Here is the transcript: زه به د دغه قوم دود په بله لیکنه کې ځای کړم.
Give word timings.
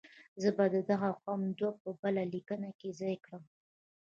زه 0.41 0.49
به 0.57 0.65
د 0.75 0.77
دغه 0.91 1.09
قوم 1.23 1.41
دود 1.59 1.75
په 1.83 1.91
بله 2.01 2.21
لیکنه 2.33 2.69
کې 2.79 2.89
ځای 2.99 3.15
کړم. 3.25 3.43